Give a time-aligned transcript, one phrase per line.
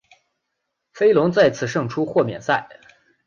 [0.93, 2.67] 飞龙再次胜出豁免赛。